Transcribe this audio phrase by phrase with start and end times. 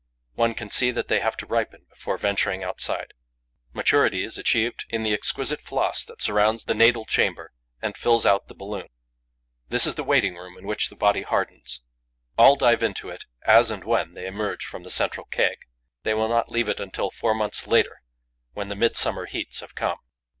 [0.33, 3.13] One can see that they have to ripen before venturing outside.
[3.71, 7.51] Maturity is achieved in the exquisite floss that surrounds the natal chamber
[7.83, 8.87] and fills out the balloon.
[9.69, 11.81] This is the waiting room in which the body hardens.
[12.35, 15.57] All dive into it as and when they emerge from the central keg.
[16.01, 18.01] They will not leave it until four months later,
[18.53, 19.99] when the midsummer heats have come.